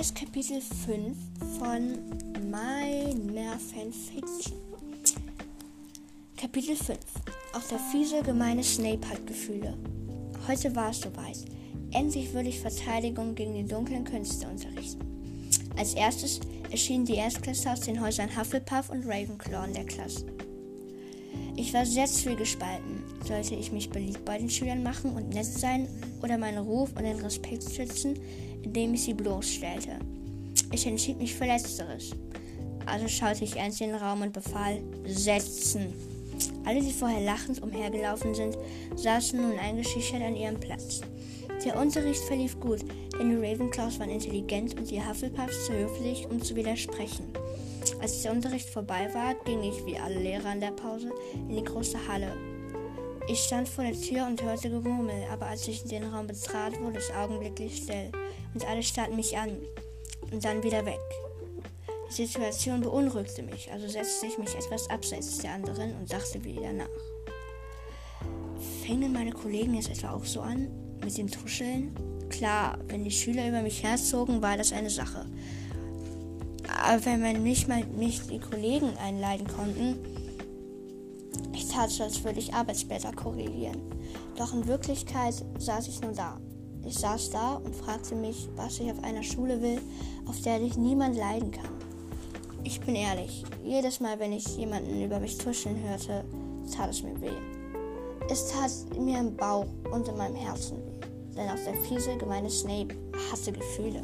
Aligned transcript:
ist 0.00 0.14
Kapitel 0.14 0.60
5 0.60 1.16
von 1.58 1.98
meiner 2.50 3.58
Fanfiction. 3.58 4.56
Kapitel 6.36 6.76
5. 6.76 6.98
Auch 7.52 7.62
der 7.68 7.78
fiese, 7.78 8.22
gemeine 8.22 8.64
Snape 8.64 9.06
hat 9.08 9.26
Gefühle. 9.26 9.76
Heute 10.48 10.74
war 10.74 10.90
es 10.90 11.00
soweit. 11.00 11.44
Endlich 11.92 12.32
würde 12.32 12.48
ich 12.48 12.60
Verteidigung 12.60 13.34
gegen 13.34 13.54
die 13.54 13.66
dunklen 13.66 14.04
Künste 14.04 14.48
unterrichten. 14.48 15.50
Als 15.76 15.94
erstes 15.94 16.40
erschienen 16.70 17.04
die 17.04 17.16
Erstklässler 17.16 17.72
aus 17.72 17.80
den 17.80 18.00
Häusern 18.00 18.34
Hufflepuff 18.36 18.88
und 18.90 19.04
Ravenclaw 19.04 19.66
in 19.66 19.74
der 19.74 19.84
Klasse. 19.84 20.24
Ich 21.56 21.72
war 21.74 21.84
sehr 21.84 22.06
zwiegespalten. 22.06 23.02
Sollte 23.26 23.54
ich 23.54 23.72
mich 23.72 23.90
beliebt 23.90 24.24
bei 24.24 24.38
den 24.38 24.50
Schülern 24.50 24.82
machen 24.82 25.14
und 25.14 25.30
nett 25.30 25.46
sein 25.46 25.88
oder 26.22 26.38
meinen 26.38 26.58
Ruf 26.58 26.90
und 26.96 27.04
den 27.04 27.20
Respekt 27.20 27.70
schützen, 27.70 28.18
indem 28.62 28.94
ich 28.94 29.02
sie 29.02 29.14
bloßstellte? 29.14 29.98
Ich 30.72 30.86
entschied 30.86 31.18
mich 31.18 31.34
für 31.34 31.44
Letzteres. 31.44 32.12
Also 32.86 33.06
schaute 33.08 33.44
ich 33.44 33.56
ernst 33.56 33.80
in 33.80 33.88
den 33.88 33.96
Raum 33.96 34.22
und 34.22 34.32
befahl, 34.32 34.80
setzen. 35.06 35.92
Alle, 36.64 36.80
die 36.80 36.92
vorher 36.92 37.20
lachend 37.20 37.62
umhergelaufen 37.62 38.34
sind, 38.34 38.56
saßen 38.96 39.40
nun 39.40 39.58
eingeschüchtert 39.58 40.22
an 40.22 40.36
ihrem 40.36 40.58
Platz. 40.58 41.02
Der 41.64 41.78
Unterricht 41.78 42.24
verlief 42.24 42.58
gut, 42.58 42.80
denn 43.18 43.30
die 43.30 43.46
Ravenclaws 43.46 44.00
waren 44.00 44.10
intelligent 44.10 44.76
und 44.76 44.90
die 44.90 45.00
Hufflepuffs 45.00 45.66
zu 45.66 45.72
höflich, 45.72 46.26
um 46.28 46.42
zu 46.42 46.56
widersprechen. 46.56 47.32
Als 48.00 48.22
der 48.22 48.32
Unterricht 48.32 48.68
vorbei 48.68 49.08
war, 49.14 49.34
ging 49.44 49.62
ich, 49.62 49.86
wie 49.86 49.96
alle 49.96 50.18
Lehrer 50.18 50.52
in 50.52 50.60
der 50.60 50.72
Pause, 50.72 51.12
in 51.34 51.54
die 51.54 51.62
große 51.62 51.98
Halle. 52.08 52.36
Ich 53.28 53.38
stand 53.38 53.68
vor 53.68 53.84
der 53.84 54.00
Tür 54.00 54.26
und 54.26 54.42
hörte 54.42 54.70
Gemurmel, 54.70 55.24
aber 55.30 55.46
als 55.46 55.68
ich 55.68 55.84
den 55.84 56.02
Raum 56.02 56.26
betrat, 56.26 56.80
wurde 56.80 56.98
es 56.98 57.12
augenblicklich 57.12 57.76
still 57.76 58.10
und 58.54 58.68
alle 58.68 58.82
starrten 58.82 59.14
mich 59.14 59.38
an 59.38 59.56
und 60.32 60.44
dann 60.44 60.64
wieder 60.64 60.84
weg. 60.84 60.98
Die 62.08 62.26
Situation 62.26 62.80
beunruhigte 62.80 63.44
mich, 63.44 63.70
also 63.70 63.86
setzte 63.86 64.26
ich 64.26 64.36
mich 64.36 64.54
etwas 64.56 64.90
abseits 64.90 65.38
der 65.38 65.52
anderen 65.52 65.94
und 65.94 66.12
dachte 66.12 66.42
wieder 66.42 66.72
nach. 66.72 66.88
Fingen 68.84 69.12
meine 69.12 69.30
Kollegen 69.30 69.78
es 69.78 69.88
etwa 69.88 70.12
auch 70.12 70.24
so 70.24 70.40
an 70.40 70.68
mit 71.04 71.16
dem 71.18 71.30
Tuscheln? 71.30 71.94
Klar, 72.28 72.78
wenn 72.88 73.04
die 73.04 73.10
Schüler 73.10 73.48
über 73.48 73.62
mich 73.62 73.82
herzogen, 73.82 74.42
war 74.42 74.56
das 74.56 74.72
eine 74.72 74.90
Sache. 74.90 75.26
Aber 76.68 77.04
wenn 77.04 77.20
man 77.20 77.42
nicht 77.42 77.68
mal 77.68 77.84
nicht 77.84 78.30
die 78.30 78.38
Kollegen 78.38 78.96
einleiden 78.98 79.46
konnten, 79.46 79.96
ich 81.52 81.68
tat 81.68 81.90
so, 81.90 82.04
als 82.04 82.24
würde 82.24 82.38
ich 82.38 82.54
Arbeitsblätter 82.54 83.12
korrigieren. 83.12 83.80
Doch 84.36 84.54
in 84.54 84.66
Wirklichkeit 84.66 85.34
saß 85.58 85.88
ich 85.88 86.00
nur 86.00 86.12
da. 86.12 86.38
Ich 86.86 86.94
saß 86.94 87.30
da 87.30 87.54
und 87.54 87.74
fragte 87.74 88.14
mich, 88.14 88.48
was 88.56 88.80
ich 88.80 88.90
auf 88.90 89.02
einer 89.04 89.22
Schule 89.22 89.62
will, 89.62 89.80
auf 90.26 90.40
der 90.40 90.58
dich 90.58 90.76
niemand 90.76 91.16
leiden 91.16 91.50
kann. 91.50 91.70
Ich 92.64 92.80
bin 92.80 92.94
ehrlich, 92.94 93.44
jedes 93.64 94.00
Mal, 94.00 94.18
wenn 94.18 94.32
ich 94.32 94.56
jemanden 94.56 95.02
über 95.02 95.20
mich 95.20 95.38
tuscheln 95.38 95.76
hörte, 95.82 96.24
tat 96.74 96.90
es 96.90 97.02
mir 97.02 97.20
weh. 97.20 97.61
Es 98.32 98.48
tat 98.48 98.98
mir 98.98 99.18
im 99.18 99.36
Bauch 99.36 99.66
und 99.92 100.08
in 100.08 100.16
meinem 100.16 100.36
Herzen 100.36 100.78
weh, 100.78 101.06
denn 101.36 101.50
auch 101.50 101.64
der 101.66 101.74
fiese, 101.82 102.16
gemeine 102.16 102.48
Snape 102.48 102.94
hatte 103.30 103.52
Gefühle. 103.52 104.02